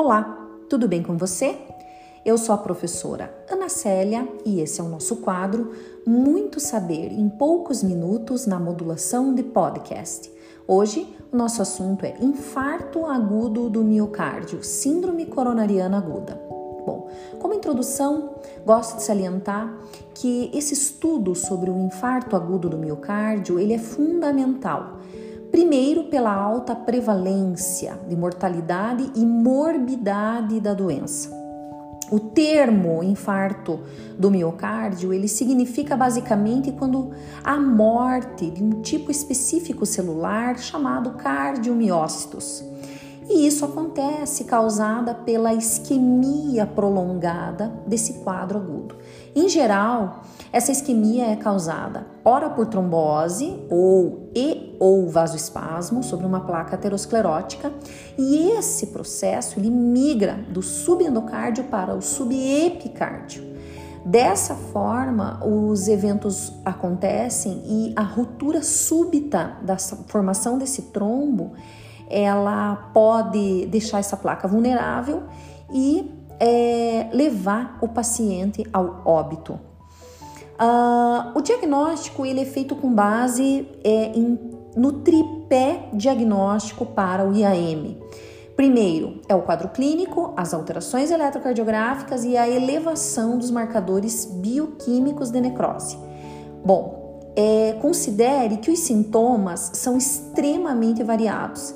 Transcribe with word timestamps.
Olá, 0.00 0.46
tudo 0.68 0.86
bem 0.86 1.02
com 1.02 1.16
você? 1.16 1.58
Eu 2.24 2.38
sou 2.38 2.54
a 2.54 2.58
professora 2.58 3.34
Ana 3.50 3.68
Célia 3.68 4.28
e 4.46 4.60
esse 4.60 4.80
é 4.80 4.84
o 4.84 4.88
nosso 4.88 5.16
quadro 5.16 5.72
Muito 6.06 6.60
Saber 6.60 7.10
em 7.10 7.28
Poucos 7.28 7.82
Minutos 7.82 8.46
na 8.46 8.60
Modulação 8.60 9.34
de 9.34 9.42
Podcast. 9.42 10.30
Hoje 10.68 11.12
o 11.32 11.36
nosso 11.36 11.60
assunto 11.60 12.06
é 12.06 12.14
infarto 12.20 13.06
agudo 13.06 13.68
do 13.68 13.82
miocárdio, 13.82 14.62
síndrome 14.62 15.26
coronariana 15.26 15.98
aguda. 15.98 16.40
Bom, 16.86 17.10
como 17.40 17.54
introdução, 17.54 18.36
gosto 18.64 18.98
de 18.98 19.02
salientar 19.02 19.80
que 20.14 20.48
esse 20.54 20.74
estudo 20.74 21.34
sobre 21.34 21.70
o 21.70 21.76
infarto 21.76 22.36
agudo 22.36 22.68
do 22.68 22.78
miocárdio 22.78 23.58
ele 23.58 23.72
é 23.72 23.78
fundamental 23.78 24.98
Primeiro, 25.50 26.04
pela 26.04 26.32
alta 26.32 26.74
prevalência 26.74 27.98
de 28.08 28.14
mortalidade 28.14 29.10
e 29.14 29.24
morbidade 29.24 30.60
da 30.60 30.74
doença. 30.74 31.36
O 32.10 32.18
termo 32.18 33.02
infarto 33.02 33.80
do 34.18 34.30
miocárdio, 34.30 35.12
ele 35.12 35.28
significa 35.28 35.94
basicamente 35.94 36.72
quando 36.72 37.10
há 37.44 37.58
morte 37.58 38.50
de 38.50 38.62
um 38.62 38.80
tipo 38.80 39.10
específico 39.10 39.84
celular 39.84 40.58
chamado 40.58 41.12
cardiomiócitos. 41.12 42.64
E 43.28 43.46
isso 43.46 43.64
acontece 43.64 44.44
causada 44.44 45.14
pela 45.14 45.52
isquemia 45.52 46.66
prolongada 46.66 47.72
desse 47.86 48.14
quadro 48.24 48.58
agudo. 48.58 48.96
Em 49.36 49.48
geral, 49.48 50.22
essa 50.50 50.72
isquemia 50.72 51.26
é 51.26 51.36
causada 51.36 52.06
ora 52.24 52.50
por 52.50 52.66
trombose 52.66 53.58
ou 53.70 54.30
e 54.34 54.76
ou 54.78 55.08
vasoespasmo 55.08 56.02
sobre 56.02 56.26
uma 56.26 56.40
placa 56.40 56.76
aterosclerótica, 56.76 57.72
e 58.16 58.50
esse 58.52 58.88
processo 58.88 59.58
ele 59.58 59.70
migra 59.70 60.38
do 60.50 60.62
subendocárdio 60.62 61.64
para 61.64 61.94
o 61.94 62.02
subepicárdio. 62.02 63.42
Dessa 64.04 64.54
forma, 64.54 65.44
os 65.44 65.88
eventos 65.88 66.52
acontecem 66.64 67.62
e 67.66 67.92
a 67.96 68.02
ruptura 68.02 68.62
súbita 68.62 69.56
da 69.62 69.76
formação 69.76 70.58
desse 70.58 70.82
trombo 70.82 71.52
ela 72.08 72.90
pode 72.92 73.66
deixar 73.66 73.98
essa 73.98 74.16
placa 74.16 74.48
vulnerável 74.48 75.24
e 75.72 76.10
é, 76.40 77.08
levar 77.12 77.78
o 77.80 77.88
paciente 77.88 78.64
ao 78.72 79.02
óbito. 79.04 79.58
Uh, 80.60 81.38
o 81.38 81.40
diagnóstico 81.40 82.26
ele 82.26 82.40
é 82.40 82.44
feito 82.44 82.74
com 82.74 82.92
base 82.92 83.68
é, 83.84 84.06
em, 84.06 84.38
no 84.76 84.92
tripé 84.92 85.88
diagnóstico 85.92 86.84
para 86.84 87.24
o 87.24 87.32
IAM. 87.32 87.96
Primeiro 88.56 89.20
é 89.28 89.36
o 89.36 89.42
quadro 89.42 89.68
clínico, 89.68 90.32
as 90.36 90.52
alterações 90.52 91.12
eletrocardiográficas 91.12 92.24
e 92.24 92.36
a 92.36 92.48
elevação 92.48 93.38
dos 93.38 93.52
marcadores 93.52 94.24
bioquímicos 94.24 95.30
de 95.30 95.40
necrose. 95.40 95.96
Bom, 96.64 97.32
é, 97.36 97.74
considere 97.80 98.56
que 98.56 98.68
os 98.68 98.80
sintomas 98.80 99.70
são 99.74 99.96
extremamente 99.96 101.04
variados 101.04 101.72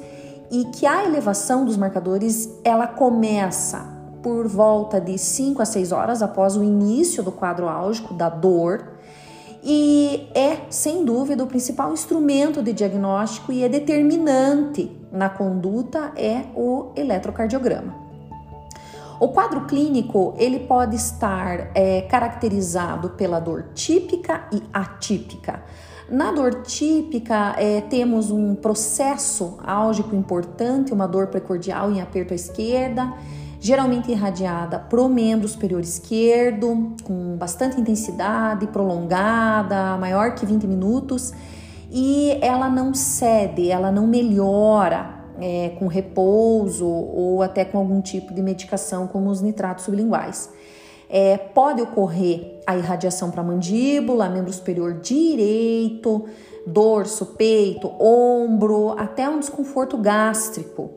e 0.53 0.67
que 0.67 0.87
a 0.87 1.07
elevação 1.07 1.65
dos 1.65 1.79
marcadores 1.79 2.49
ela 2.63 2.87
começa 2.87 3.91
por 4.23 4.47
volta 4.47 5.01
de 5.01 5.17
5 5.17 5.63
a 5.63 5.65
6 5.65 5.93
horas 5.93 6.23
após 6.23 6.57
o 6.57 6.63
início 6.63 7.23
do 7.23 7.33
quadro 7.33 7.71
álgico 7.71 8.13
da 8.13 8.29
dor 8.29 8.93
e 9.65 10.29
é, 10.35 10.59
sem 10.69 11.05
dúvida, 11.05 11.43
o 11.43 11.47
principal 11.47 11.93
instrumento 11.93 12.63
de 12.63 12.73
diagnóstico 12.73 13.51
e 13.51 13.63
é 13.63 13.69
determinante 13.69 14.91
na 15.11 15.31
conduta 15.31 16.13
é 16.17 16.47
o 16.55 16.91
eletrocardiograma. 16.97 17.95
O 19.21 19.29
quadro 19.29 19.67
clínico 19.67 20.35
ele 20.37 20.61
pode 20.61 20.97
estar 20.97 21.71
é, 21.75 22.03
caracterizado 22.03 23.11
pela 23.11 23.39
dor 23.39 23.71
típica 23.73 24.49
e 24.53 24.61
atípica. 24.73 25.63
Na 26.11 26.33
dor 26.33 26.63
típica, 26.63 27.55
é, 27.59 27.81
temos 27.81 28.31
um 28.31 28.55
processo 28.55 29.59
álgico 29.65 30.15
importante, 30.15 30.93
uma 30.93 31.07
dor 31.07 31.29
precordial 31.29 31.91
em 31.91 32.01
aperto 32.01 32.33
à 32.33 32.37
esquerda, 32.37 33.13
geralmente 33.61 34.11
irradiada 34.11 34.79
pro 34.79 35.09
membro 35.09 35.47
superior 35.47 35.81
esquerdo, 35.81 36.95
com 37.05 37.37
bastante 37.37 37.81
intensidade, 37.81 38.67
prolongada, 38.67 39.97
maior 39.97 40.35
que 40.35 40.45
20 40.45 40.67
minutos, 40.67 41.33
e 41.91 42.37
ela 42.41 42.69
não 42.69 42.93
cede, 42.93 43.71
ela 43.71 43.93
não 43.93 44.07
melhora 44.07 45.23
é, 45.41 45.71
com 45.79 45.87
repouso 45.87 46.87
ou 46.87 47.43
até 47.43 47.65
com 47.65 47.79
algum 47.79 48.01
tipo 48.01 48.35
de 48.35 48.43
medicação, 48.43 49.07
como 49.07 49.31
os 49.31 49.41
nitratos 49.41 49.85
sublinguais. 49.85 50.51
É, 51.15 51.37
pode 51.37 51.83
ocorrer 51.83 52.59
a 52.67 52.75
irradiação 52.75 53.31
para 53.31 53.43
mandíbula, 53.43 54.31
membro 54.31 54.51
superior 54.51 54.95
direito, 54.95 56.25
dorso, 56.67 57.27
peito, 57.27 57.93
ombro, 58.01 58.95
até 58.99 59.29
um 59.29 59.39
desconforto 59.39 59.99
gástrico. 59.99 60.91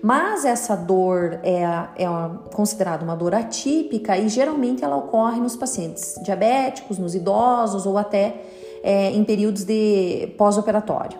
Mas 0.00 0.44
essa 0.44 0.76
dor 0.76 1.40
é, 1.42 1.64
é 1.96 2.06
considerada 2.54 3.04
uma 3.04 3.16
dor 3.16 3.34
atípica 3.34 4.16
e 4.16 4.28
geralmente 4.28 4.84
ela 4.84 4.96
ocorre 4.96 5.40
nos 5.40 5.56
pacientes 5.56 6.14
diabéticos, 6.22 6.96
nos 6.96 7.16
idosos 7.16 7.86
ou 7.86 7.98
até 7.98 8.42
é, 8.84 9.10
em 9.10 9.24
períodos 9.24 9.64
de 9.64 10.32
pós-operatório. 10.38 11.18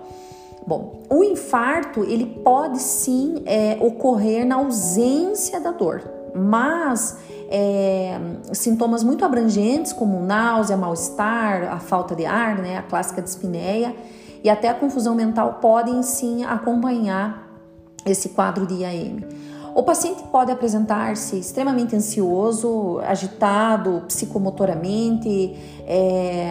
Bom, 0.65 1.03
o 1.09 1.25
infarto 1.25 2.05
ele 2.05 2.27
pode 2.27 2.81
sim 2.81 3.43
é, 3.47 3.77
ocorrer 3.81 4.47
na 4.47 4.57
ausência 4.57 5.61
da 5.61 5.73
dor, 5.73 6.03
mas 6.35 7.19
é, 7.51 8.19
sintomas 8.53 9.03
muito 9.03 9.25
abrangentes, 9.25 9.93
como 9.93 10.21
náusea, 10.23 10.77
mal-estar, 10.77 11.73
a 11.73 11.79
falta 11.79 12.15
de 12.15 12.27
ar, 12.27 12.59
né, 12.59 12.79
a 12.79 12.83
clássica 12.83 13.23
dispneia 13.23 13.95
e 14.43 14.51
até 14.51 14.69
a 14.69 14.75
confusão 14.75 15.15
mental 15.15 15.59
podem 15.61 16.03
sim 16.03 16.45
acompanhar 16.45 17.47
esse 18.05 18.31
quadro 18.31 18.67
de 18.67 18.75
IAM. 18.75 19.23
O 19.75 19.83
paciente 19.83 20.23
pode 20.33 20.51
apresentar-se 20.51 21.39
extremamente 21.39 21.95
ansioso, 21.95 22.99
agitado 23.01 24.05
psicomotoramente, 24.07 25.55
é, 25.87 26.51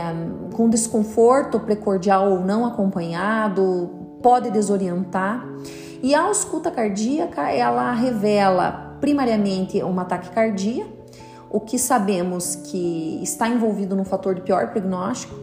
com 0.53 0.69
desconforto 0.69 1.59
precordial 1.59 2.29
ou 2.31 2.41
não 2.41 2.65
acompanhado, 2.67 3.89
pode 4.21 4.51
desorientar. 4.51 5.43
E 6.03 6.13
a 6.13 6.21
ausculta 6.21 6.69
cardíaca, 6.69 7.49
ela 7.49 7.91
revela 7.93 8.84
primariamente 9.05 9.83
uma 9.83 10.03
taquicardia, 10.03 10.83
o 11.47 11.59
que 11.59 11.77
sabemos 11.77 12.55
que 12.55 13.19
está 13.21 13.47
envolvido 13.47 13.95
no 13.95 14.03
fator 14.03 14.33
de 14.33 14.41
pior 14.41 14.71
prognóstico, 14.71 15.35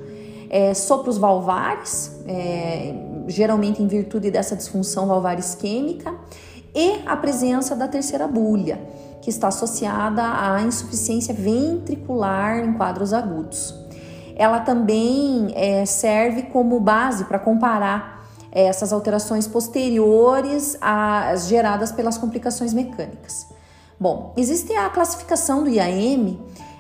é, 0.51 0.75
sopros 0.75 1.17
valvares, 1.17 2.11
é, 2.27 2.93
geralmente 3.29 3.81
em 3.81 3.87
virtude 3.87 4.33
dessa 4.33 4.57
disfunção 4.57 5.07
valvar 5.07 5.39
isquêmica, 5.39 6.13
e 6.75 7.03
a 7.07 7.17
presença 7.17 7.77
da 7.77 7.87
terceira 7.87 8.27
bulha, 8.27 8.81
que 9.21 9.31
está 9.31 9.47
associada 9.47 10.25
à 10.25 10.61
insuficiência 10.61 11.33
ventricular 11.33 12.65
em 12.65 12.73
quadros 12.73 13.13
agudos. 13.13 13.77
Ela 14.35 14.59
também 14.59 15.53
é, 15.55 15.87
serve 15.87 16.43
como 16.43 16.81
base 16.81 17.27
para 17.27 17.39
comparar 17.39 18.27
é, 18.51 18.65
essas 18.65 18.93
alterações 18.93 19.47
posteriores 19.47 20.77
às 20.81 21.47
geradas 21.47 21.91
pelas 21.91 22.19
complicações 22.19 22.75
mecânicas. 22.75 23.52
Bom, 24.03 24.35
existe 24.37 24.75
a 24.75 24.91
classificação 24.91 25.63
do 25.63 25.71
IAM 25.71 26.37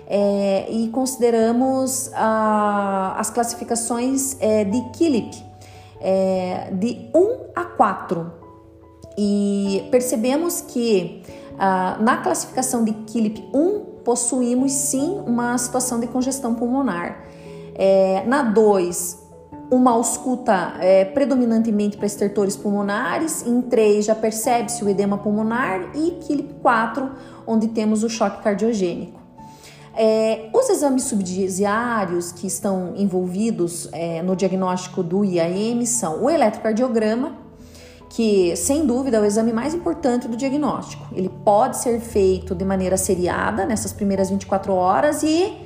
é, 0.08 0.66
e 0.68 0.88
consideramos 0.88 2.10
a, 2.14 3.14
as 3.16 3.30
classificações 3.30 4.36
é, 4.40 4.64
de 4.64 4.80
Killip 4.90 5.40
é, 6.00 6.72
de 6.72 7.08
1 7.14 7.36
a 7.54 7.64
4 7.64 8.32
e 9.16 9.86
percebemos 9.92 10.62
que 10.62 11.22
na 12.00 12.16
classificação 12.16 12.82
de 12.82 12.92
Killip 12.92 13.48
1 13.54 14.02
possuímos 14.04 14.72
sim 14.72 15.22
uma 15.24 15.56
situação 15.58 16.00
de 16.00 16.08
congestão 16.08 16.56
pulmonar. 16.56 17.24
É, 17.76 18.24
na 18.26 18.42
2, 18.42 19.21
uma 19.72 19.92
ausculta 19.92 20.74
é, 20.80 21.02
predominantemente 21.02 21.96
para 21.96 22.04
estertores 22.04 22.54
pulmonares, 22.54 23.42
em 23.46 23.62
3 23.62 24.04
já 24.04 24.14
percebe-se 24.14 24.84
o 24.84 24.88
edema 24.88 25.16
pulmonar 25.16 25.96
e 25.96 26.10
QILP 26.22 26.60
4, 26.60 27.10
onde 27.46 27.68
temos 27.68 28.04
o 28.04 28.08
choque 28.10 28.42
cardiogênico. 28.42 29.18
É, 29.96 30.50
os 30.52 30.68
exames 30.68 31.04
subsidiários 31.04 32.32
que 32.32 32.46
estão 32.46 32.92
envolvidos 32.96 33.88
é, 33.92 34.22
no 34.22 34.36
diagnóstico 34.36 35.02
do 35.02 35.24
IAM 35.24 35.86
são 35.86 36.22
o 36.22 36.28
eletrocardiograma, 36.28 37.38
que 38.10 38.54
sem 38.56 38.84
dúvida 38.84 39.16
é 39.16 39.20
o 39.20 39.24
exame 39.24 39.54
mais 39.54 39.72
importante 39.72 40.28
do 40.28 40.36
diagnóstico. 40.36 41.02
Ele 41.14 41.30
pode 41.30 41.78
ser 41.78 41.98
feito 41.98 42.54
de 42.54 42.62
maneira 42.62 42.98
seriada 42.98 43.64
nessas 43.64 43.90
primeiras 43.90 44.28
24 44.28 44.74
horas 44.74 45.22
e 45.22 45.56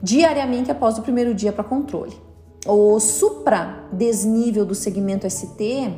diariamente 0.00 0.70
após 0.70 0.98
o 0.98 1.02
primeiro 1.02 1.34
dia 1.34 1.52
para 1.52 1.64
controle. 1.64 2.29
O 2.66 3.00
supra 3.00 3.84
desnível 3.92 4.66
do 4.66 4.74
segmento 4.74 5.28
ST 5.28 5.92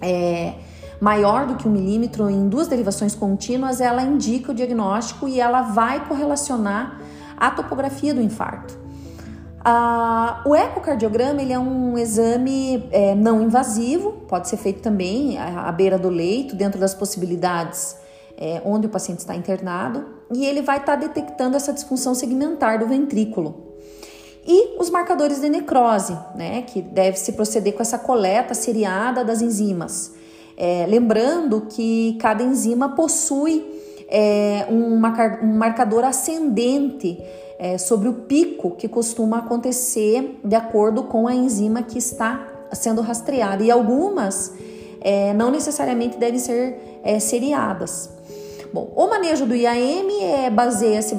é, 0.00 0.54
maior 1.00 1.46
do 1.46 1.56
que 1.56 1.66
um 1.66 1.72
milímetro 1.72 2.30
em 2.30 2.48
duas 2.48 2.68
derivações 2.68 3.14
contínuas, 3.14 3.80
ela 3.80 4.02
indica 4.02 4.52
o 4.52 4.54
diagnóstico 4.54 5.26
e 5.26 5.40
ela 5.40 5.62
vai 5.62 6.06
correlacionar 6.06 7.00
a 7.36 7.50
topografia 7.50 8.14
do 8.14 8.20
infarto. 8.20 8.78
Ah, 9.64 10.42
o 10.44 10.54
ecocardiograma 10.54 11.40
ele 11.40 11.52
é 11.52 11.58
um 11.58 11.96
exame 11.96 12.88
é, 12.90 13.14
não 13.14 13.42
invasivo, 13.42 14.12
pode 14.28 14.48
ser 14.48 14.56
feito 14.56 14.80
também 14.80 15.38
à, 15.38 15.70
beira 15.72 15.98
do 15.98 16.08
leito, 16.08 16.54
dentro 16.56 16.80
das 16.80 16.94
possibilidades 16.94 17.96
é, 18.36 18.60
onde 18.64 18.86
o 18.86 18.90
paciente 18.90 19.20
está 19.20 19.36
internado, 19.36 20.04
e 20.32 20.44
ele 20.44 20.62
vai 20.62 20.78
estar 20.78 20.96
tá 20.96 21.06
detectando 21.06 21.56
essa 21.56 21.72
disfunção 21.72 22.14
segmentar 22.14 22.78
do 22.78 22.86
ventrículo. 22.86 23.71
E 24.46 24.76
os 24.78 24.90
marcadores 24.90 25.40
de 25.40 25.48
necrose, 25.48 26.16
né, 26.34 26.62
que 26.62 26.82
deve 26.82 27.16
se 27.16 27.32
proceder 27.32 27.74
com 27.74 27.82
essa 27.82 27.98
coleta 27.98 28.54
seriada 28.54 29.24
das 29.24 29.40
enzimas. 29.40 30.12
É, 30.56 30.84
lembrando 30.88 31.62
que 31.62 32.16
cada 32.20 32.42
enzima 32.42 32.90
possui 32.90 33.64
é, 34.08 34.66
um, 34.68 34.98
marcador 34.98 36.04
ascendente 36.04 37.18
é, 37.58 37.78
sobre 37.78 38.08
o 38.08 38.12
pico 38.12 38.72
que 38.72 38.88
costuma 38.88 39.38
acontecer 39.38 40.38
de 40.44 40.54
acordo 40.54 41.04
com 41.04 41.26
a 41.26 41.34
enzima 41.34 41.82
que 41.82 41.98
está 41.98 42.46
sendo 42.72 43.00
rastreada. 43.00 43.62
E 43.62 43.70
algumas 43.70 44.52
é, 45.00 45.32
não 45.32 45.50
necessariamente 45.50 46.18
devem 46.18 46.38
ser 46.38 47.00
é, 47.02 47.18
seriadas. 47.18 48.10
Bom, 48.72 48.90
o 48.96 49.06
manejo 49.06 49.46
do 49.46 49.54
IAM 49.54 50.22
é, 50.22 50.50
baseia-se 50.50 51.14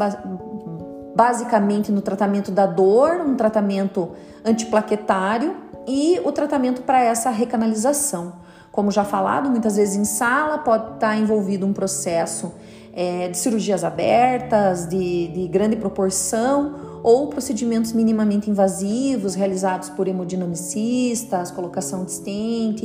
basicamente 1.16 1.92
no 1.92 2.02
tratamento 2.02 2.52
da 2.52 2.66
dor, 2.66 3.22
um 3.22 3.36
tratamento 3.36 4.12
antiplaquetário 4.44 5.56
e 5.88 6.20
o 6.24 6.32
tratamento 6.32 6.82
para 6.82 7.02
essa 7.02 7.30
recanalização. 7.30 8.34
Como 8.72 8.90
já 8.90 9.04
falado, 9.04 9.50
muitas 9.50 9.76
vezes 9.76 9.96
em 9.96 10.06
sala 10.06 10.58
pode 10.58 10.96
estar 10.96 11.16
envolvido 11.16 11.66
um 11.66 11.74
processo 11.74 12.52
é, 12.92 13.28
de 13.28 13.38
cirurgias 13.38 13.84
abertas, 13.84 14.88
de, 14.88 15.28
de 15.28 15.48
grande 15.48 15.76
proporção, 15.76 16.76
ou 17.04 17.28
procedimentos 17.28 17.92
minimamente 17.92 18.50
invasivos 18.50 19.36
realizados 19.36 19.90
por 19.90 20.08
hemodinamicistas, 20.08 21.52
colocação 21.52 22.06
de 22.06 22.14
stent. 22.14 22.82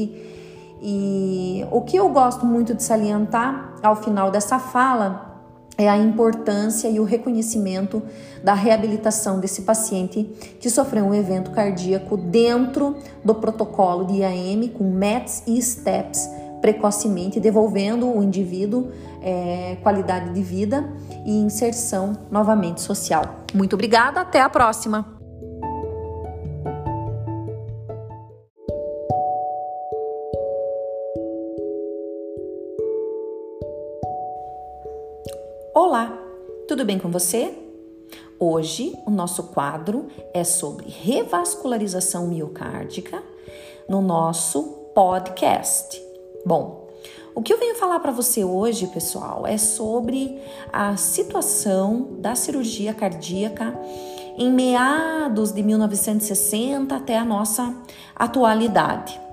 E 0.81 1.66
o 1.70 1.81
que 1.82 1.96
eu 1.96 2.08
gosto 2.08 2.44
muito 2.44 2.74
de 2.74 2.82
salientar 2.82 3.74
ao 3.82 3.96
final 3.96 4.31
dessa 4.31 4.58
fala 4.58 5.27
é 5.78 5.88
a 5.88 5.96
importância 5.96 6.88
e 6.88 6.98
o 6.98 7.04
reconhecimento 7.04 8.02
da 8.42 8.52
reabilitação 8.52 9.38
desse 9.38 9.62
paciente 9.62 10.25
que 10.58 10.69
sofreu 10.69 11.04
um 11.04 11.14
evento 11.14 11.52
cardíaco 11.52 12.16
dentro 12.16 12.96
do 13.25 13.36
protocolo 13.36 14.04
de 14.04 14.19
IAM 14.19 14.69
com 14.69 14.90
METs 14.90 15.44
e 15.46 15.62
STEPS 15.62 16.28
precocemente, 16.60 17.38
devolvendo 17.38 18.08
o 18.08 18.20
indivíduo 18.20 18.88
é, 19.22 19.76
qualidade 19.80 20.34
de 20.34 20.42
vida 20.42 20.92
e 21.25 21.30
inserção 21.30 22.19
novamente 22.31 22.81
social. 22.81 23.44
Muito 23.54 23.74
obrigada, 23.74 24.20
até 24.20 24.40
a 24.40 24.48
próxima! 24.48 25.18
Olá, 35.80 36.12
tudo 36.66 36.84
bem 36.84 36.98
com 36.98 37.08
você? 37.08 37.56
Hoje 38.36 38.98
o 39.06 39.12
nosso 39.12 39.44
quadro 39.44 40.08
é 40.34 40.42
sobre 40.42 40.88
revascularização 40.88 42.26
miocárdica 42.26 43.22
no 43.88 44.02
nosso 44.02 44.60
podcast. 44.92 46.02
Bom, 46.44 46.88
o 47.32 47.40
que 47.40 47.52
eu 47.52 47.58
venho 47.60 47.76
falar 47.76 48.00
para 48.00 48.10
você 48.10 48.42
hoje, 48.42 48.88
pessoal, 48.88 49.46
é 49.46 49.56
sobre 49.56 50.42
a 50.72 50.96
situação 50.96 52.16
da 52.19 52.34
cirurgia 52.34 52.92
cardíaca 52.92 53.72
em 54.36 54.52
meados 54.52 55.52
de 55.52 55.62
1960 55.62 56.96
até 56.96 57.16
a 57.16 57.24
nossa 57.24 57.72
atualidade. 58.16 59.27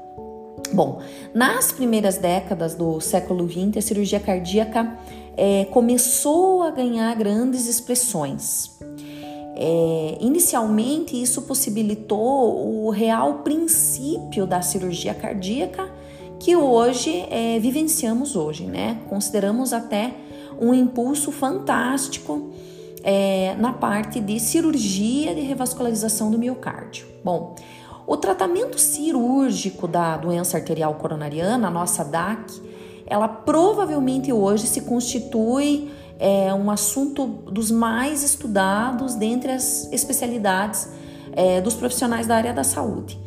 Bom, 0.73 1.01
nas 1.33 1.71
primeiras 1.71 2.17
décadas 2.17 2.75
do 2.75 3.00
século 3.00 3.50
XX, 3.50 3.77
a 3.77 3.81
cirurgia 3.81 4.19
cardíaca 4.19 4.97
é, 5.38 5.65
começou 5.65 6.63
a 6.63 6.71
ganhar 6.71 7.15
grandes 7.15 7.67
expressões. 7.67 8.77
É, 9.57 10.17
inicialmente, 10.19 11.21
isso 11.21 11.44
possibilitou 11.44 12.85
o 12.85 12.89
real 12.89 13.35
princípio 13.35 14.45
da 14.45 14.62
cirurgia 14.62 15.13
cardíaca 15.13 15.89
que 16.39 16.56
hoje 16.56 17.25
é, 17.29 17.57
vivenciamos 17.59 18.35
hoje, 18.35 18.65
né? 18.65 19.00
Consideramos 19.09 19.71
até 19.71 20.13
um 20.59 20.73
impulso 20.73 21.31
fantástico 21.31 22.51
é, 23.03 23.56
na 23.56 23.71
parte 23.71 24.19
de 24.19 24.39
cirurgia 24.39 25.33
de 25.33 25.41
revascularização 25.41 26.29
do 26.31 26.38
miocárdio. 26.38 27.07
Bom, 27.23 27.56
o 28.07 28.16
tratamento 28.16 28.80
cirúrgico 28.80 29.88
da 29.88 30.18
doença 30.18 30.57
arterial 30.57 30.94
coronariana, 30.96 31.68
a 31.68 31.72
nossa 31.72 32.04
DAC, 32.04 32.62
ela 33.07 33.28
provavelmente 33.28 34.31
hoje 34.31 34.68
se 34.68 34.81
constitui 34.81 35.92
é, 36.19 36.54
um 36.54 36.72
assunto 36.72 37.25
dos 37.25 37.72
mais 37.72 38.24
estudados 38.24 39.16
dentre 39.16 39.52
as 39.52 39.92
especialidades 39.92 40.90
é, 41.34 41.62
dos 41.62 41.74
profissionais 41.75 42.28
da 42.28 42.36
área 42.36 42.54
da 42.54 42.63
saúde. 42.63 43.19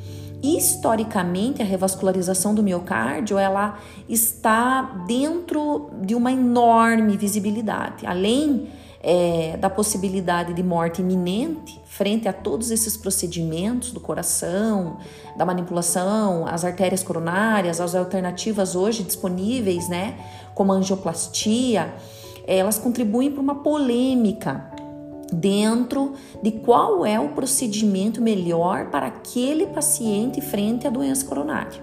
Historicamente, 0.42 1.60
a 1.60 1.64
revascularização 1.64 2.54
do 2.54 2.62
miocárdio 2.62 3.36
ela 3.38 3.78
está 4.08 4.82
dentro 5.06 5.90
de 6.00 6.14
uma 6.14 6.30
enorme 6.30 7.16
visibilidade. 7.16 8.06
Além 8.06 8.68
é, 9.02 9.56
da 9.56 9.70
possibilidade 9.70 10.52
de 10.52 10.62
morte 10.62 11.00
iminente 11.00 11.80
frente 11.86 12.28
a 12.28 12.32
todos 12.32 12.70
esses 12.70 12.96
procedimentos 12.96 13.90
do 13.90 14.00
coração, 14.00 14.98
da 15.36 15.44
manipulação, 15.44 16.46
as 16.46 16.64
artérias 16.64 17.02
coronárias, 17.02 17.80
as 17.80 17.94
alternativas 17.94 18.76
hoje 18.76 19.02
disponíveis, 19.02 19.88
né, 19.88 20.16
como 20.54 20.72
a 20.72 20.76
angioplastia, 20.76 21.92
elas 22.46 22.78
contribuem 22.78 23.30
para 23.30 23.40
uma 23.40 23.56
polêmica 23.56 24.70
dentro 25.32 26.14
de 26.42 26.52
qual 26.52 27.04
é 27.04 27.20
o 27.20 27.30
procedimento 27.30 28.22
melhor 28.22 28.90
para 28.90 29.06
aquele 29.06 29.66
paciente 29.66 30.40
frente 30.40 30.86
à 30.86 30.90
doença 30.90 31.26
coronária. 31.26 31.82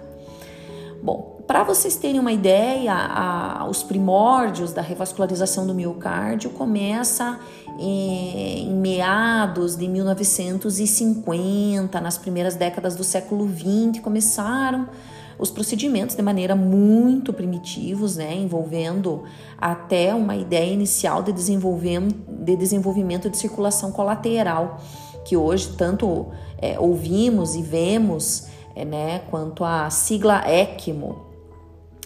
Bom, 1.04 1.35
para 1.48 1.64
vocês 1.64 1.96
terem 1.96 2.20
uma 2.20 2.32
ideia, 2.32 2.94
a, 2.94 3.68
os 3.70 3.84
primórdios 3.84 4.74
da 4.74 4.82
revascularização 4.82 5.68
do 5.68 5.76
miocárdio 5.76 6.50
começa 6.50 7.40
em, 7.80 8.68
em 8.68 8.74
meados 8.74 9.76
de 9.76 9.88
1950, 9.88 12.02
nas 12.02 12.18
primeiras 12.18 12.56
décadas 12.56 12.96
do 12.96 13.04
século 13.04 13.46
20 13.46 14.02
começaram 14.02 14.90
os 15.38 15.52
procedimentos 15.52 16.16
de 16.16 16.22
maneira 16.22 16.56
muito 16.56 17.34
primitivos, 17.34 18.16
né, 18.16 18.36
envolvendo 18.36 19.24
até 19.58 20.16
uma 20.16 20.36
ideia 20.36 20.72
inicial 20.72 21.22
de 21.22 21.32
desenvolvimento 21.32 22.16
de, 22.28 22.56
desenvolvimento 22.56 23.30
de 23.30 23.38
circulação 23.38 23.92
colateral, 23.92 24.80
que 25.26 25.36
hoje 25.36 25.74
tanto 25.78 26.28
é, 26.58 26.80
ouvimos 26.80 27.56
e 27.56 27.62
vemos, 27.62 28.48
é, 28.76 28.86
né, 28.86 29.20
quanto 29.30 29.64
a 29.64 29.90
sigla 29.90 30.44
ECMO. 30.48 31.25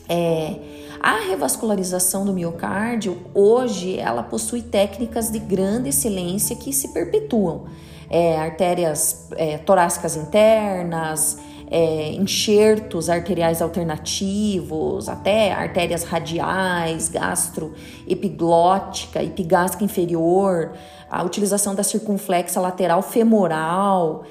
É, 0.09 0.55
a 0.99 1.19
revascularização 1.19 2.25
do 2.25 2.33
miocárdio, 2.33 3.17
hoje, 3.33 3.97
ela 3.97 4.23
possui 4.23 4.61
técnicas 4.61 5.31
de 5.31 5.39
grande 5.39 5.87
excelência 5.89 6.55
que 6.55 6.73
se 6.73 6.89
perpetuam. 6.89 7.65
É, 8.09 8.37
artérias 8.37 9.27
é, 9.37 9.57
torácicas 9.59 10.15
internas, 10.15 11.37
é, 11.71 12.13
enxertos 12.13 13.07
arteriais 13.09 13.61
alternativos, 13.61 15.07
até 15.07 15.51
artérias 15.51 16.03
radiais, 16.03 17.09
gastroepiglótica, 17.09 19.23
epigástrica 19.23 19.85
inferior, 19.85 20.73
a 21.09 21.23
utilização 21.23 21.73
da 21.75 21.83
circunflexa 21.83 22.59
lateral 22.59 23.03
femoral. 23.03 24.23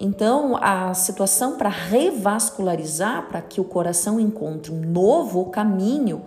Então, 0.00 0.56
a 0.60 0.94
situação 0.94 1.56
para 1.56 1.68
revascularizar, 1.68 3.26
para 3.28 3.42
que 3.42 3.60
o 3.60 3.64
coração 3.64 4.20
encontre 4.20 4.70
um 4.70 4.80
novo 4.80 5.46
caminho 5.46 6.22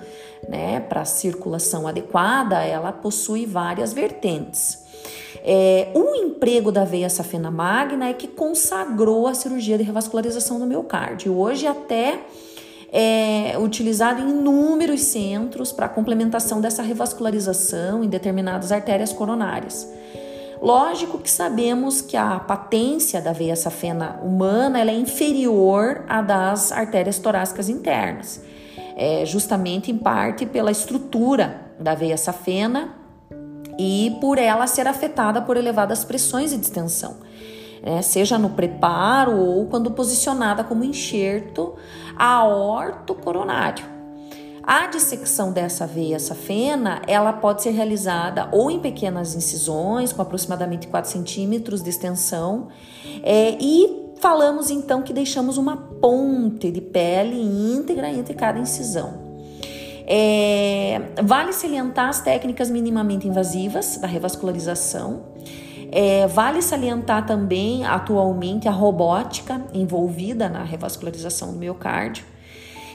né, 0.50 0.82
para 0.82 1.06
circulação 1.06 1.88
adequada, 1.88 2.62
ela 2.66 2.92
possui 2.92 3.46
várias 3.46 3.94
vertentes. 3.94 4.84
É, 5.42 5.90
o 5.96 6.13
emprego 6.16 6.70
da 6.70 6.84
veia 6.84 7.10
safena 7.10 7.50
magna 7.50 8.10
é 8.10 8.13
que 8.13 8.28
consagrou 8.28 9.25
a 9.25 9.34
cirurgia 9.34 9.78
de 9.78 9.84
revascularização 9.84 10.60
do 10.60 10.66
miocárdio. 10.66 11.34
Hoje 11.38 11.66
até 11.66 12.20
é 12.92 13.58
utilizado 13.58 14.22
em 14.22 14.30
inúmeros 14.30 15.00
centros 15.00 15.72
para 15.72 15.88
complementação 15.88 16.60
dessa 16.60 16.84
revascularização 16.84 18.04
em 18.04 18.10
determinadas 18.10 18.70
artérias 18.70 19.13
coronárias. 19.13 19.88
Lógico 20.62 21.18
que 21.18 21.30
sabemos 21.30 22.01
que 22.01 22.15
a 22.15 22.39
patência 22.39 23.20
da 23.20 23.34
veia 23.34 23.56
safena 23.56 24.20
humana 24.22 24.80
é 24.80 24.94
inferior 24.94 26.06
à 26.08 26.22
das 26.22 26.72
artérias 26.72 27.18
torácicas 27.18 27.68
internas. 27.68 28.41
é, 28.96 29.25
justamente 29.25 29.91
em 29.91 29.98
parte 29.98 30.46
pela 30.46 30.72
estrutura 30.72 31.72
da 31.80 31.96
veia 31.96 32.18
safena 32.18 32.94
e 33.80 34.15
por 34.22 34.38
ela 34.38 34.68
ser 34.68 34.88
afetada 34.88 35.41
por 35.41 35.58
elevadas 35.58 36.03
pressões 36.03 36.53
e 36.53 36.58
distensão, 36.58 37.18
né? 37.82 38.01
seja 38.01 38.38
no 38.38 38.51
preparo 38.51 39.36
ou 39.38 39.65
quando 39.65 39.89
posicionada 39.91 40.63
como 40.63 40.84
enxerto 40.84 41.75
aorto 42.15 43.15
coronário. 43.15 43.90
A 44.74 44.88
dissecção 44.88 45.51
dessa 45.51 45.86
veia 45.86 46.18
safena, 46.18 47.01
ela 47.06 47.34
pode 47.34 47.62
ser 47.62 47.72
realizada 47.72 48.48
ou 48.54 48.72
em 48.72 48.80
pequenas 48.80 49.36
incisões, 49.36 50.13
com 50.13 50.22
aproximadamente 50.22 50.88
4 50.88 51.12
centímetros 51.12 51.84
de 51.84 51.90
extensão, 51.90 52.70
é, 53.22 53.58
e 53.60 54.13
falamos 54.22 54.72
então 54.72 55.01
que 55.01 55.12
deixamos 55.12 55.58
uma 55.58 55.75
ponte 55.75 56.72
de 56.72 56.80
pele 56.80 57.36
íntegra 57.36 58.10
entre 58.10 58.34
cada 58.34 58.58
incisão. 58.60 59.16
É, 60.08 61.01
vale 61.22 61.51
salientar 61.51 62.08
as 62.08 62.22
técnicas 62.22 62.70
minimamente 62.70 63.28
invasivas 63.28 63.98
da 63.98 64.08
revascularização. 64.08 65.34
É, 65.92 66.28
vale 66.28 66.62
salientar 66.62 67.25
também, 67.25 67.84
atualmente, 67.84 68.70
a 68.70 68.72
robótica 68.72 69.66
envolvida 69.74 70.48
na 70.48 70.63
revascularização 70.63 71.51
do 71.51 71.60
miocárdio. 71.60 72.24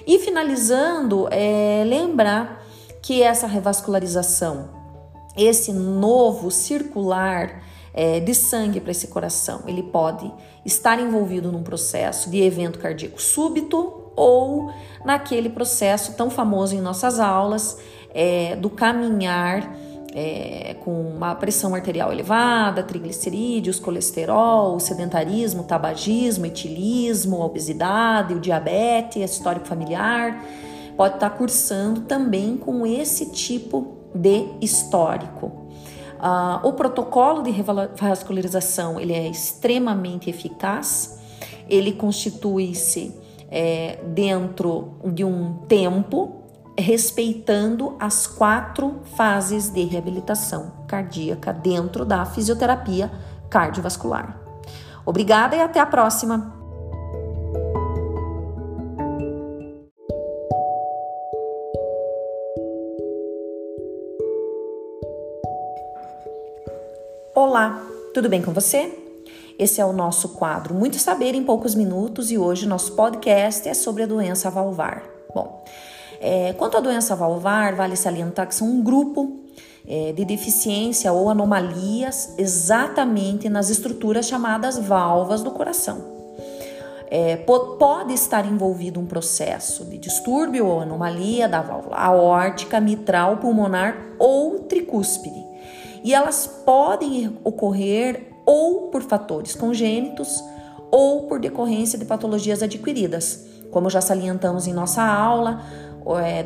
E 0.07 0.19
finalizando, 0.21 1.27
é, 1.33 1.83
lembrar 1.85 2.65
que 3.03 3.23
essa 3.23 3.47
revascularização, 3.47 4.71
esse 5.37 5.73
novo 5.73 6.51
circular 6.51 7.63
é, 7.93 8.21
de 8.21 8.35
sangue 8.35 8.81
para 8.81 8.93
esse 8.93 9.09
coração, 9.09 9.63
ele 9.67 9.83
pode 9.83 10.31
estar 10.65 11.01
envolvido 11.01 11.51
num 11.51 11.63
processo 11.63 12.31
de 12.31 12.41
evento 12.41 12.79
cardíaco 12.79 13.21
súbito 13.21 14.13
ou 14.15 14.71
naquele 15.05 15.49
processo 15.49 16.15
tão 16.15 16.31
famoso 16.31 16.75
em 16.75 16.81
nossas 16.81 17.19
aulas 17.19 17.79
é, 18.15 18.55
do 18.57 18.71
caminhar 18.71 19.77
é, 20.19 20.75
com 20.83 20.99
uma 21.03 21.35
pressão 21.35 21.75
arterial 21.75 22.11
elevada, 22.11 22.83
triglicerídeos, 22.83 23.79
colesterol, 23.79 24.81
sedentarismo, 24.81 25.65
tabagismo, 25.65 26.47
etilismo, 26.47 27.39
obesidade, 27.43 28.33
o 28.33 28.41
diabetes, 28.41 29.31
histórico 29.31 29.67
familiar, 29.67 30.43
pode 30.97 31.17
estar 31.17 31.29
cursando 31.29 32.01
também 32.01 32.57
com 32.57 32.87
esse 32.87 33.31
tipo 33.31 33.99
de 34.15 34.47
histórico. 34.63 35.67
Uh, 36.19 36.67
o 36.67 36.73
protocolo 36.73 37.43
de 37.43 37.51
revascularização 37.51 38.99
ele 38.99 39.13
é 39.13 39.29
extremamente 39.29 40.31
eficaz, 40.31 41.21
ele 41.69 41.93
constitui-se 41.93 43.15
é, 43.51 43.99
dentro 44.15 44.95
de 45.05 45.25
um 45.25 45.59
tempo 45.69 46.46
respeitando 46.79 47.97
as 47.99 48.27
quatro 48.27 49.01
fases 49.17 49.71
de 49.71 49.83
reabilitação 49.85 50.73
cardíaca 50.87 51.53
dentro 51.53 52.05
da 52.05 52.25
fisioterapia 52.25 53.11
cardiovascular. 53.49 54.39
Obrigada 55.05 55.57
e 55.57 55.61
até 55.61 55.81
a 55.81 55.87
próxima! 55.87 56.55
Olá, 67.35 67.83
tudo 68.13 68.29
bem 68.29 68.43
com 68.43 68.53
você? 68.53 68.93
Esse 69.59 69.81
é 69.81 69.85
o 69.85 69.93
nosso 69.93 70.31
quadro 70.31 70.75
Muito 70.75 70.99
Saber 70.99 71.35
em 71.35 71.45
Poucos 71.45 71.75
Minutos 71.75 72.31
e 72.31 72.37
hoje 72.37 72.67
nosso 72.67 72.95
podcast 72.95 73.69
é 73.69 73.75
sobre 73.75 74.03
a 74.03 74.07
doença 74.07 74.51
valvar. 74.51 75.03
Bom, 75.35 75.65
é, 76.21 76.53
quanto 76.55 76.77
à 76.77 76.81
doença 76.81 77.15
valvar, 77.15 77.75
vale 77.75 77.97
salientar 77.97 78.47
que 78.47 78.55
são 78.55 78.69
um 78.69 78.83
grupo 78.83 79.41
é, 79.87 80.13
de 80.13 80.25
deficiência 80.25 81.13
ou 81.13 81.31
anomalias 81.31 82.35
exatamente 82.37 83.49
nas 83.49 83.71
estruturas 83.71 84.27
chamadas 84.27 84.79
valvas 84.79 85.43
do 85.43 85.51
coração. 85.51 86.17
É, 87.09 87.37
pode 87.37 88.13
estar 88.13 88.45
envolvido 88.45 88.99
um 88.99 89.07
processo 89.07 89.85
de 89.85 89.97
distúrbio 89.97 90.67
ou 90.67 90.81
anomalia 90.81 91.49
da 91.49 91.63
válvula 91.63 91.97
aórtica, 91.97 92.81
mitral, 92.81 93.37
pulmonar 93.37 93.97
ou 94.19 94.61
tricúspide. 94.61 95.47
E 96.03 96.13
elas 96.13 96.47
podem 96.65 97.39
ocorrer 97.45 98.33
ou 98.45 98.89
por 98.89 99.03
fatores 99.03 99.55
congênitos 99.55 100.43
ou 100.91 101.29
por 101.29 101.39
decorrência 101.39 101.99
de 101.99 102.05
patologias 102.05 102.63
adquiridas, 102.63 103.45
como 103.71 103.91
já 103.91 104.01
salientamos 104.01 104.67
em 104.67 104.73
nossa 104.73 105.03
aula, 105.03 105.63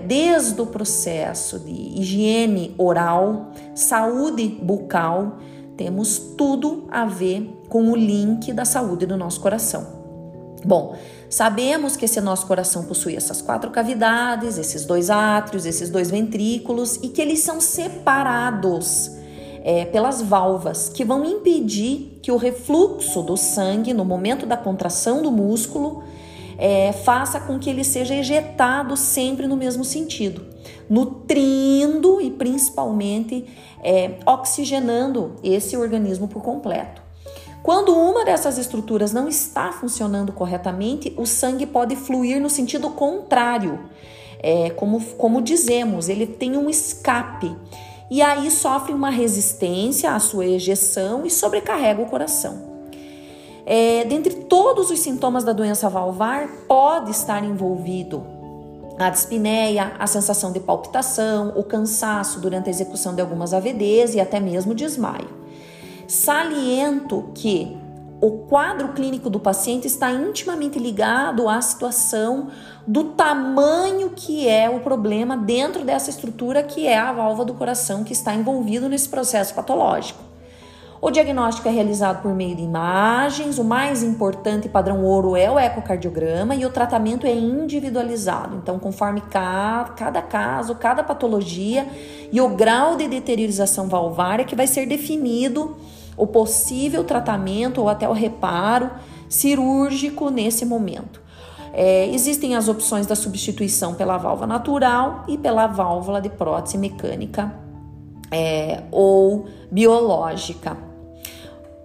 desde 0.07 0.61
o 0.61 0.67
processo 0.67 1.59
de 1.59 1.71
higiene 1.71 2.75
oral, 2.79 3.53
saúde 3.75 4.49
bucal, 4.63 5.39
temos 5.77 6.19
tudo 6.37 6.87
a 6.91 7.05
ver 7.05 7.63
com 7.69 7.91
o 7.91 7.97
link 7.97 8.53
da 8.53 8.65
saúde 8.65 9.07
do 9.07 9.17
nosso 9.17 9.41
coração. 9.41 10.01
Bom, 10.65 10.97
sabemos 11.29 11.97
que 11.97 12.05
esse 12.05 12.21
nosso 12.21 12.47
coração 12.47 12.85
possui 12.85 13.17
essas 13.17 13.41
quatro 13.41 13.71
cavidades, 13.71 14.59
esses 14.59 14.85
dois 14.85 15.09
átrios, 15.09 15.65
esses 15.65 15.89
dois 15.89 16.11
ventrículos 16.11 16.97
e 16.97 17.09
que 17.09 17.21
eles 17.21 17.41
são 17.41 17.61
separados 17.61 19.11
é, 19.63 19.85
pelas 19.87 20.21
válvulas 20.23 20.89
que 20.89 21.05
vão 21.05 21.25
impedir 21.25 22.19
que 22.23 22.33
o 22.33 22.37
refluxo 22.37 23.23
do 23.23 23.37
sangue 23.37 23.95
no 23.95 24.05
momento 24.05 24.47
da 24.47 24.57
contração 24.57 25.23
do 25.23 25.31
músculo 25.31 26.03
é, 26.61 26.93
faça 26.93 27.41
com 27.41 27.59
que 27.59 27.71
ele 27.71 27.83
seja 27.83 28.15
ejetado 28.15 28.95
sempre 28.95 29.47
no 29.47 29.57
mesmo 29.57 29.83
sentido, 29.83 30.45
nutrindo 30.91 32.21
e 32.21 32.31
principalmente 32.31 33.47
é, 33.83 34.19
oxigenando 34.27 35.37
esse 35.43 35.75
organismo 35.75 36.29
por 36.29 36.43
completo. 36.43 37.01
Quando 37.63 37.97
uma 37.97 38.27
dessas 38.27 38.59
estruturas 38.59 39.11
não 39.11 39.27
está 39.27 39.73
funcionando 39.73 40.33
corretamente, 40.33 41.15
o 41.17 41.25
sangue 41.27 41.65
pode 41.65 41.97
fluir 41.97 42.41
no 42.41 42.51
sentido 42.51 42.91
contrário. 42.91 43.81
É, 44.43 44.71
como, 44.71 45.01
como 45.17 45.43
dizemos, 45.43 46.09
ele 46.09 46.27
tem 46.27 46.57
um 46.57 46.69
escape 46.69 47.55
e 48.11 48.21
aí 48.21 48.51
sofre 48.51 48.93
uma 48.93 49.11
resistência 49.11 50.13
à 50.13 50.19
sua 50.19 50.45
ejeção 50.45 51.25
e 51.25 51.31
sobrecarrega 51.31 52.03
o 52.03 52.07
coração. 52.07 52.70
É, 53.73 54.05
dentre 54.05 54.35
todos 54.35 54.91
os 54.91 54.99
sintomas 54.99 55.45
da 55.45 55.53
doença 55.53 55.89
valvar, 55.89 56.49
pode 56.67 57.13
estar 57.13 57.45
envolvido 57.45 58.27
a 58.99 59.09
dispneia, 59.09 59.93
a 59.97 60.09
sensação 60.09 60.51
de 60.51 60.59
palpitação, 60.59 61.53
o 61.55 61.63
cansaço 61.63 62.41
durante 62.41 62.67
a 62.67 62.71
execução 62.71 63.15
de 63.15 63.21
algumas 63.21 63.55
AVDs 63.55 64.17
e 64.17 64.21
até 64.21 64.41
mesmo 64.41 64.75
desmaio. 64.75 65.29
Saliento 66.09 67.31
que 67.33 67.79
o 68.21 68.39
quadro 68.49 68.89
clínico 68.89 69.31
do 69.31 69.39
paciente 69.39 69.87
está 69.87 70.11
intimamente 70.11 70.77
ligado 70.77 71.49
à 71.49 71.61
situação 71.63 72.49
do 72.89 73.05
tamanho 73.05 74.11
que 74.17 74.49
é 74.49 74.69
o 74.69 74.81
problema 74.81 75.37
dentro 75.37 75.85
dessa 75.85 76.11
estrutura 76.11 76.65
que 76.65 76.89
é 76.89 76.99
a 76.99 77.13
válvula 77.13 77.45
do 77.45 77.55
coração 77.55 78.03
que 78.03 78.13
está 78.13 78.35
envolvido 78.35 78.89
nesse 78.89 79.09
processo 79.09 79.55
patológico. 79.55 80.30
O 81.03 81.11
diagnóstico 81.11 81.67
é 81.67 81.71
realizado 81.71 82.21
por 82.21 82.35
meio 82.35 82.55
de 82.55 82.63
imagens, 82.63 83.59
o 83.59 83.65
mais 83.65 84.03
importante 84.03 84.69
padrão 84.69 85.03
ouro 85.03 85.35
é 85.35 85.51
o 85.51 85.59
ecocardiograma 85.59 86.55
e 86.55 86.67
o 86.67 86.71
tratamento 86.71 87.27
é 87.27 87.33
individualizado. 87.33 88.57
Então, 88.57 88.79
conforme 88.79 89.23
cada 89.23 90.21
caso, 90.21 90.75
cada 90.75 91.03
patologia 91.03 91.89
e 92.31 92.39
o 92.39 92.51
grau 92.51 92.97
de 92.97 93.09
deteriorização 93.09 93.89
valvar 93.89 94.41
é 94.41 94.45
que 94.45 94.55
vai 94.55 94.67
ser 94.67 94.85
definido 94.85 95.75
o 96.19 96.27
possível 96.27 97.03
tratamento 97.03 97.81
ou 97.81 97.89
até 97.89 98.07
o 98.07 98.13
reparo 98.13 98.91
cirúrgico 99.27 100.29
nesse 100.29 100.67
momento. 100.67 101.23
É, 101.73 102.09
existem 102.09 102.55
as 102.55 102.69
opções 102.69 103.07
da 103.07 103.17
substituição 103.17 103.95
pela 103.95 104.19
válvula 104.19 104.47
natural 104.47 105.25
e 105.27 105.39
pela 105.39 105.67
válvula 105.67 106.21
de 106.21 106.29
prótese 106.29 106.77
mecânica 106.77 107.55
é, 108.31 108.83
ou 108.91 109.47
biológica. 109.71 110.90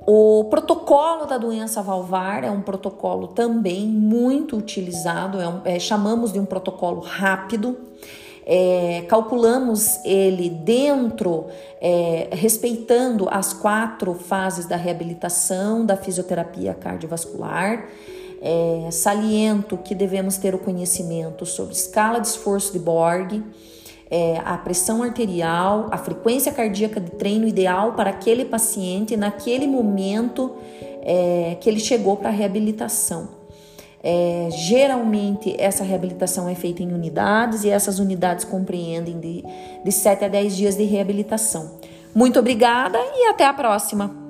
O 0.07 0.43
protocolo 0.51 1.25
da 1.25 1.38
doença 1.38 1.81
valvar 1.81 2.43
é 2.43 2.51
um 2.51 2.62
protocolo 2.62 3.29
também 3.29 3.88
muito 3.88 4.55
utilizado, 4.55 5.41
é 5.41 5.47
um, 5.47 5.62
é, 5.65 5.79
chamamos 5.79 6.31
de 6.31 6.39
um 6.39 6.45
protocolo 6.45 7.01
rápido. 7.01 7.75
É, 8.45 9.03
calculamos 9.09 10.05
ele 10.05 10.47
dentro, 10.47 11.47
é, 11.81 12.29
respeitando 12.31 13.27
as 13.31 13.51
quatro 13.53 14.13
fases 14.13 14.67
da 14.67 14.75
reabilitação 14.75 15.83
da 15.83 15.97
fisioterapia 15.97 16.75
cardiovascular. 16.75 17.88
É, 18.39 18.88
saliento 18.91 19.75
que 19.77 19.95
devemos 19.95 20.38
ter 20.38 20.53
o 20.53 20.59
conhecimento 20.59 21.47
sobre 21.47 21.74
escala 21.74 22.19
de 22.19 22.27
esforço 22.27 22.71
de 22.71 22.77
Borg, 22.77 23.41
é, 24.09 24.39
a 24.43 24.57
pressão 24.57 25.01
arterial, 25.01 25.88
a 25.91 25.97
frequência 25.97 26.51
cardíaca 26.51 27.00
de 27.00 27.12
treino 27.12 27.47
ideal 27.47 27.93
para 27.93 28.09
aquele 28.09 28.45
paciente 28.45 29.17
naquele 29.17 29.67
momento 29.67 30.55
é, 31.01 31.57
que 31.59 31.69
ele 31.69 31.79
chegou 31.79 32.17
para 32.17 32.29
a 32.29 32.31
reabilitação. 32.31 33.45
É, 34.03 34.50
geralmente, 34.51 35.55
essa 35.57 35.83
reabilitação 35.83 36.47
é 36.47 36.53
feita 36.53 36.83
em 36.83 36.93
unidades 36.93 37.63
e 37.63 37.69
essas 37.69 37.97
unidades 37.97 38.45
compreendem 38.45 39.19
de, 39.19 39.43
de 39.83 39.91
7 39.91 40.25
a 40.25 40.27
10 40.27 40.55
dias 40.55 40.75
de 40.77 40.83
reabilitação. 40.83 41.79
Muito 42.13 42.39
obrigada 42.39 43.00
e 43.00 43.27
até 43.29 43.45
a 43.45 43.53
próxima! 43.53 44.25